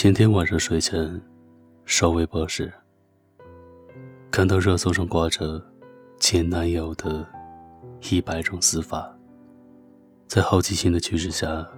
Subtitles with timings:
[0.00, 1.20] 前天晚上睡前
[1.84, 2.72] 刷微博时，
[4.30, 5.62] 看到热搜上挂着
[6.18, 7.28] 前男友的
[8.10, 9.14] 一百种死法，
[10.26, 11.68] 在好奇心的驱使下，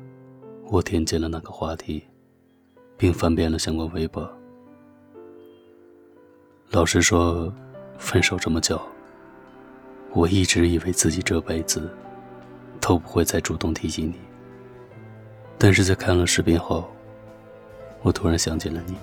[0.71, 2.05] 我点进了那个话题，
[2.97, 4.33] 并翻遍了相关微博。
[6.71, 7.53] 老实说，
[7.99, 8.81] 分手这么久，
[10.13, 11.93] 我一直以为自己这辈子
[12.81, 14.15] 都不会再主动提起你，
[15.59, 16.89] 但是在看了视频后。
[18.03, 18.95] 我突然想起了你。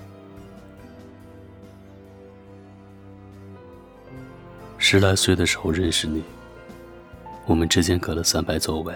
[4.76, 6.22] 十来岁的时候认识你，
[7.46, 8.94] 我们之间隔了三排座位。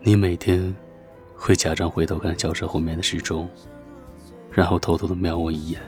[0.00, 0.74] 你每天
[1.34, 3.48] 会假装回头看教室后面的时钟，
[4.50, 5.80] 然后偷偷的瞄我一眼。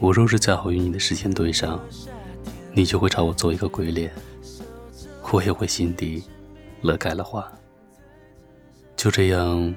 [0.00, 1.80] 我若是恰好与你的视线对上，
[2.72, 4.12] 你就会朝我做一个鬼脸，
[5.32, 6.22] 我也会心底
[6.82, 7.46] 乐开了花。
[8.96, 9.74] 就这样。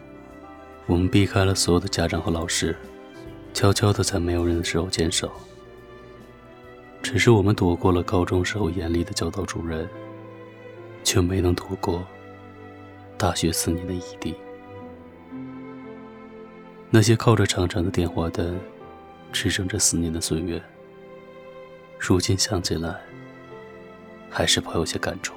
[0.87, 2.75] 我们避开了所有的家长和老师，
[3.53, 5.31] 悄悄的在没有人的时候牵手。
[7.01, 9.87] 只是我们躲过了高中时候严厉的教导主任，
[11.03, 12.05] 却没能躲过
[13.17, 14.35] 大学四年的异地。
[16.89, 18.53] 那些靠着长长的电话单
[19.31, 20.61] 支撑着四年的岁月，
[21.97, 22.99] 如今想起来，
[24.29, 25.33] 还是颇有些感触。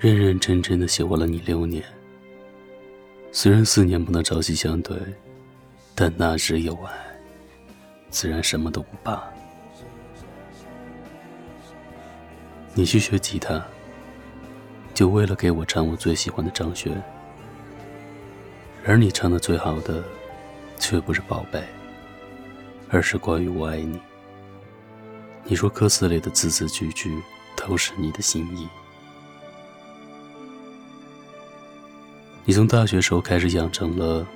[0.00, 1.84] 认认真真的喜欢了你六年，
[3.30, 4.96] 虽然四年不能朝夕相对，
[5.94, 6.90] 但那时有爱，
[8.08, 9.22] 自然什么都不怕。
[12.72, 13.62] 你去学吉他，
[14.94, 16.90] 就为了给我唱我最喜欢的张悬，
[18.86, 20.02] 而你唱的最好的，
[20.78, 21.62] 却不是宝贝，
[22.88, 24.00] 而是关于我爱你。
[25.44, 27.20] 你说歌词里的字字句句
[27.54, 28.66] 都是你的心意。
[32.50, 34.26] 你从大学时候开始养成了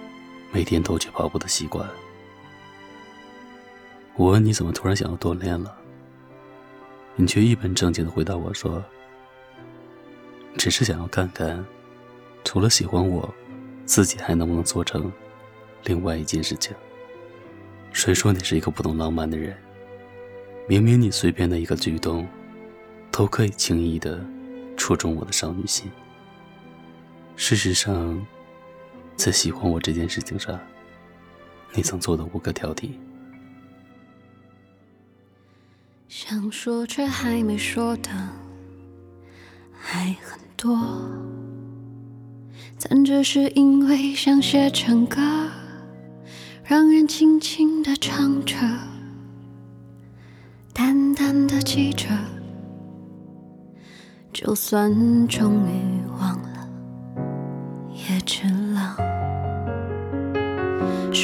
[0.53, 1.85] 每天都去跑步的习惯。
[4.15, 5.77] 我问你怎么突然想要锻炼了，
[7.17, 8.81] 你却一本正经的回答我说
[10.57, 11.67] ：“只是想要看看，
[12.45, 13.29] 除了喜欢我，
[13.85, 15.13] 自己还能不能做成
[15.83, 16.73] 另外一件事情。”
[17.91, 19.57] 谁说你是一个不懂浪漫的人？
[20.69, 22.25] 明明你随便的一个举动，
[23.11, 24.25] 都可以轻易的
[24.77, 25.91] 戳中我的少女心。
[27.37, 28.25] 事实上，
[29.17, 30.59] 在喜欢我这件事情上，
[31.75, 32.91] 你曾做的无可挑剔。
[36.09, 38.11] 想说却还没说的
[39.73, 40.79] 还很多，
[42.81, 45.21] 但只是因为想写成歌，
[46.63, 48.57] 让人轻轻的唱着，
[50.73, 52.07] 淡淡的记着，
[54.33, 55.94] 就算终于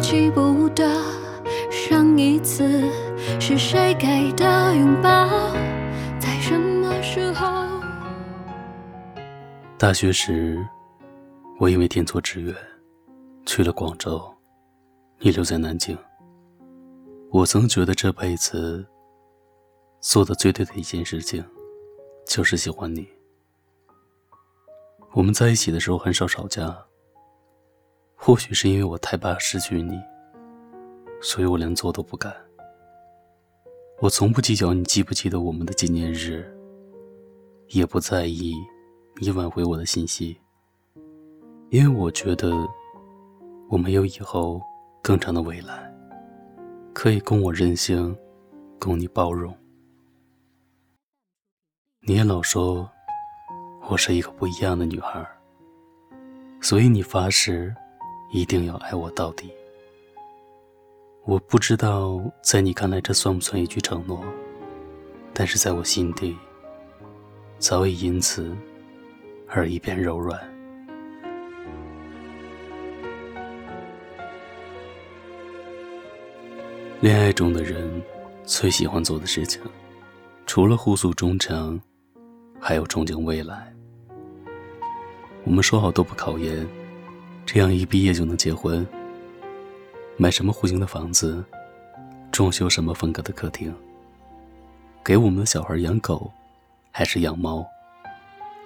[0.00, 0.88] 记不得
[1.70, 2.90] 上一次
[3.38, 5.28] 是谁给的拥抱，
[6.18, 7.68] 在什么时候？
[9.76, 10.66] 大学时，
[11.58, 12.54] 我因为填错志愿
[13.44, 14.22] 去了广州，
[15.18, 15.96] 你留在南京。
[17.30, 18.84] 我曾觉得这辈子
[20.00, 21.44] 做的最对的一件事情，
[22.26, 23.06] 就是喜欢你。
[25.12, 26.86] 我们在一起的时候很少吵架。
[28.22, 29.98] 或许是因为我太怕失去你，
[31.22, 32.30] 所以我连做都不敢。
[33.98, 36.44] 我从不计较你记不记得我们的纪念日，
[37.68, 38.54] 也不在意
[39.22, 40.38] 你挽回我的信息，
[41.70, 42.52] 因为我觉得
[43.70, 44.60] 我没有以后
[45.02, 45.90] 更长的未来，
[46.92, 48.14] 可以供我任性，
[48.78, 49.56] 供你包容。
[52.02, 52.86] 你也老说
[53.88, 55.26] 我是一个不一样的女孩，
[56.60, 57.74] 所以你发誓。
[58.30, 59.50] 一定要爱我到底。
[61.24, 64.24] 我不知道在你看来这算不算一句承诺，
[65.34, 66.36] 但是在我心底，
[67.58, 68.56] 早已因此
[69.46, 70.40] 而一片柔软。
[77.00, 78.02] 恋爱中的人
[78.44, 79.60] 最喜欢做的事情，
[80.46, 81.80] 除了互诉衷肠，
[82.60, 83.72] 还有憧憬未来。
[85.44, 86.66] 我们说好都不考研。
[87.46, 88.86] 这样一毕业就能结婚，
[90.16, 91.44] 买什么户型的房子，
[92.30, 93.74] 装修什么风格的客厅，
[95.04, 96.30] 给我们的小孩养狗，
[96.92, 97.66] 还是养猫，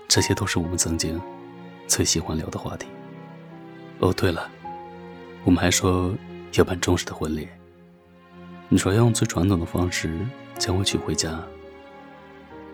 [0.06, 1.18] 这些都是我们曾经
[1.86, 2.86] 最喜欢聊的话题。
[4.00, 4.50] 哦，对了，
[5.44, 6.14] 我们还说
[6.52, 7.48] 要办正式的婚礼。
[8.68, 10.18] 你说要用最传统的方式
[10.58, 11.40] 将我娶回家，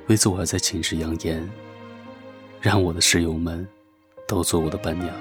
[0.09, 1.49] 为此我还在寝室扬言，
[2.61, 3.67] 让我的室友们
[4.27, 5.15] 都做我的伴娘。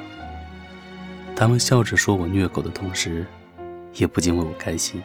[1.39, 3.25] 他们笑着说我虐狗的同时，
[3.93, 5.01] 也不禁为我开心，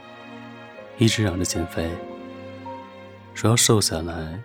[0.99, 1.89] 一直嚷着减肥，
[3.35, 4.41] 说要瘦下来，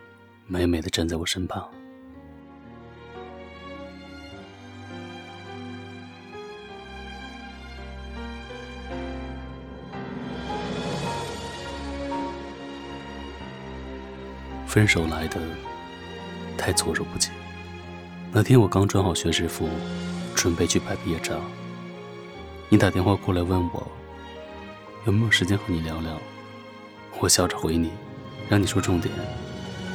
[0.46, 1.68] 美美的站在我身旁。
[14.68, 15.42] 分手来的
[16.56, 17.32] 太措手不及。
[18.32, 19.68] 那天我刚穿好学士服，
[20.36, 21.42] 准备去拍毕业照。
[22.72, 23.88] 你打电话过来问我
[25.08, 26.16] 有没有时间和你聊聊，
[27.20, 27.90] 我笑着回你，
[28.48, 29.12] 让你说重点，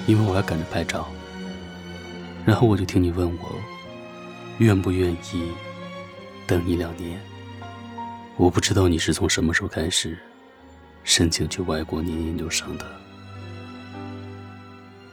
[0.08, 1.08] 因为我要赶着拍照。
[2.44, 3.48] 然后我就听你问我
[4.58, 5.52] 愿不愿意
[6.48, 7.20] 等你两年。
[8.36, 10.18] 我不知道你是从什么时候开始
[11.04, 12.84] 申请去外国念研究生的，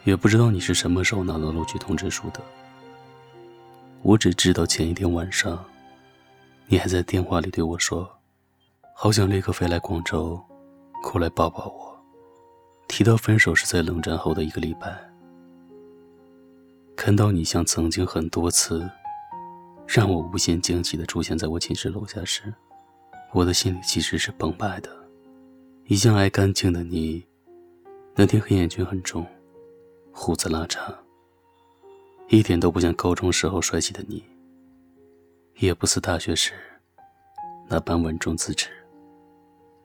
[0.03, 2.41] 也不知道你是什么时候拿到录取通知书的。
[4.01, 5.63] 我只知道前一天晚上。
[6.71, 8.09] 你还在电话里对我说
[8.95, 10.41] ：“好想立刻飞来广州，
[11.03, 12.01] 过来抱抱我。”
[12.87, 14.97] 提到分手是在冷战后的一个礼拜。
[16.95, 18.89] 看到你像曾经很多次，
[19.85, 22.53] 让我无限惊喜的出现在我寝室楼下时，
[23.33, 24.89] 我的心里其实是澎湃的。
[25.87, 27.21] 一向爱干净的你，
[28.15, 29.27] 那天黑眼圈很重，
[30.13, 30.95] 胡子拉碴，
[32.29, 34.23] 一点都不像高中时候帅气的你。
[35.55, 36.53] 也不似大学时
[37.67, 38.69] 那般稳重自持。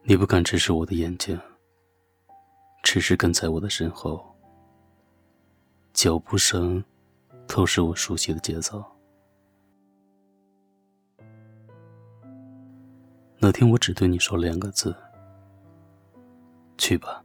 [0.03, 1.39] 你不敢直视我的眼睛，
[2.83, 4.25] 只是跟在我的身后，
[5.93, 6.83] 脚步声
[7.49, 8.83] 都是我熟悉的节奏。
[13.39, 14.97] 那天我只对你说了两个字
[16.79, 17.23] ：“去吧。”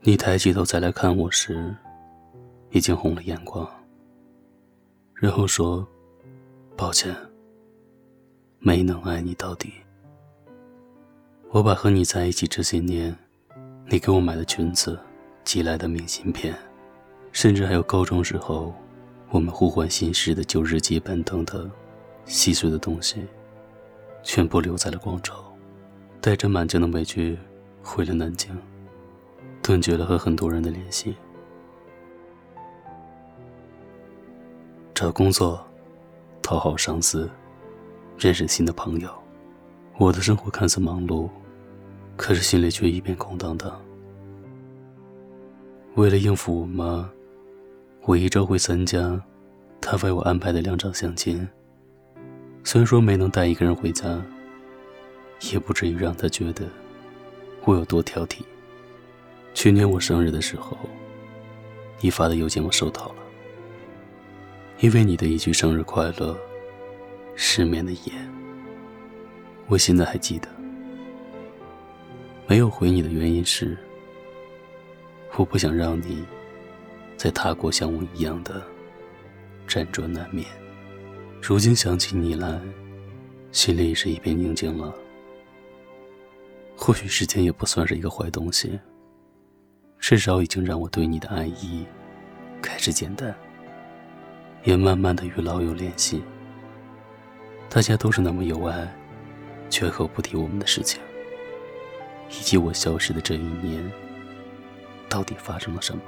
[0.00, 1.74] 你抬起头再来看我时，
[2.70, 3.70] 已经红了眼眶。
[5.24, 5.88] 然后说
[6.76, 7.16] ：“抱歉，
[8.58, 9.72] 没能爱你到底。
[11.48, 13.16] 我把和你在一起这些年，
[13.88, 15.00] 你给我买的裙子、
[15.42, 16.54] 寄来的明信片，
[17.32, 18.74] 甚至还有高中时候
[19.30, 21.70] 我们互换信时的旧日记本等等
[22.26, 23.24] 细碎的东西，
[24.22, 25.32] 全部留在了广州，
[26.20, 27.38] 带着满腔的委屈
[27.82, 28.54] 回了南京，
[29.62, 31.16] 断绝了和很多人的联系。”
[34.94, 35.60] 找工作，
[36.40, 37.28] 讨好上司，
[38.16, 39.10] 认识新的朋友，
[39.98, 41.28] 我的生活看似忙碌，
[42.16, 43.76] 可是心里却一片空荡荡。
[45.96, 47.10] 为了应付我妈，
[48.02, 49.20] 我一周会参加
[49.80, 51.46] 她为我安排的两场相亲。
[52.62, 54.22] 虽说没能带一个人回家，
[55.52, 56.66] 也不至于让她觉得
[57.64, 58.42] 我有多挑剔。
[59.54, 60.78] 去年我生日的时候，
[62.00, 63.23] 你发的邮件我收到了。
[64.84, 66.38] 因为你的一句生日快乐，
[67.34, 68.12] 失眠的夜，
[69.66, 70.48] 我现在还记得。
[72.46, 73.78] 没有回你的原因是，
[75.36, 76.22] 我不想让你
[77.16, 78.62] 在他国像我一样的
[79.66, 80.46] 辗转难眠。
[81.40, 82.60] 如今想起你来，
[83.52, 84.92] 心里也是一片宁静了。
[86.76, 88.78] 或许时间也不算是一个坏东西，
[89.98, 91.86] 至少已经让我对你的爱意
[92.60, 93.34] 开始简单，
[94.64, 96.22] 也慢慢的与老友联系。
[97.68, 98.92] 大家都是那么友爱，
[99.68, 101.00] 绝口不提我们的事情，
[102.30, 103.92] 以及我消失的这一年，
[105.08, 106.02] 到底发生了什么？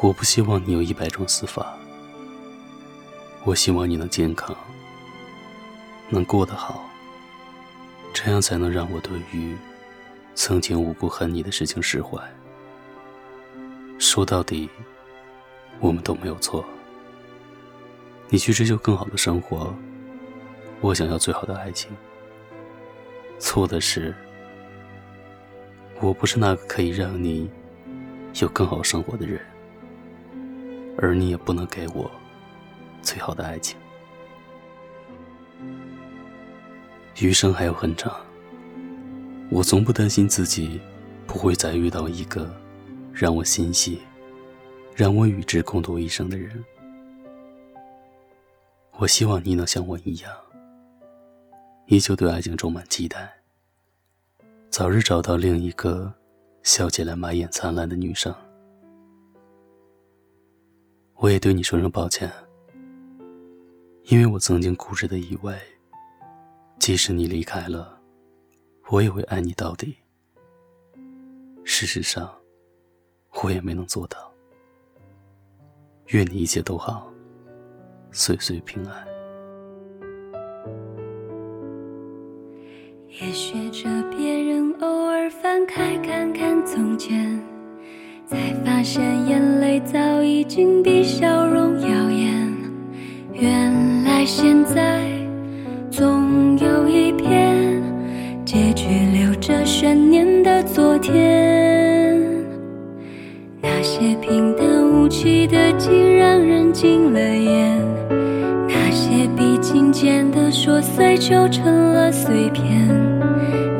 [0.00, 1.76] 我不希望你有一百种死法，
[3.44, 4.56] 我希望你能健康，
[6.08, 6.84] 能过得好，
[8.12, 9.56] 这样才能让我对于
[10.34, 12.18] 曾经无辜恨你的事情释怀。
[14.12, 14.68] 说到底，
[15.80, 16.62] 我们都没有错。
[18.28, 19.74] 你去追求更好的生活，
[20.82, 21.90] 我想要最好的爱情。
[23.38, 24.14] 错的是，
[25.98, 27.50] 我不是那个可以让你
[28.42, 29.40] 有更好生活的人。
[30.98, 32.10] 而你也不能给我
[33.00, 33.78] 最好的爱情。
[37.18, 38.14] 余生还有很长，
[39.50, 40.78] 我从不担心自己
[41.26, 42.54] 不会再遇到一个
[43.12, 44.00] 让我欣喜、
[44.96, 46.64] 让我与之共度一生的人。
[48.98, 50.32] 我希望你能像我一样，
[51.86, 53.32] 依旧对爱情充满期待，
[54.70, 56.12] 早日找到另一个
[56.62, 58.34] 笑起来满眼灿烂的女生。
[61.16, 62.30] 我也对你说声抱歉，
[64.04, 65.56] 因为我曾经固执的以为，
[66.78, 68.00] 即使你离开了，
[68.90, 69.96] 我也会爱你到底。
[71.64, 72.34] 事实上，
[73.40, 74.32] 我也没能做到。
[76.08, 77.10] 愿你一切都好，
[78.10, 79.06] 岁岁平安。
[83.08, 87.40] 也学着别人偶尔翻开看看从前。
[88.24, 91.41] 才发现眼泪早已经比笑
[110.94, 112.88] 碎就成了碎片。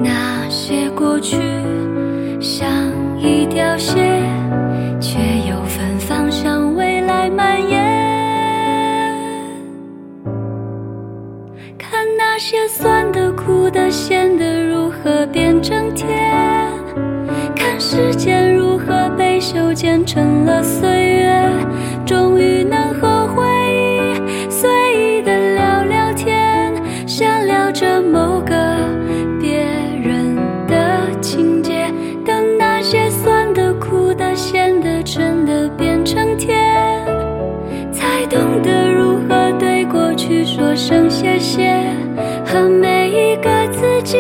[0.03, 1.37] 那些过去
[2.41, 2.69] 像
[3.19, 4.23] 一条线。
[12.45, 16.11] 些酸的、苦的、咸的，如何变成甜？
[17.55, 21.02] 看时间如何被修剪成了碎
[38.33, 41.85] 懂得如何对过去说声谢谢。
[42.47, 44.17] 和每一个自己，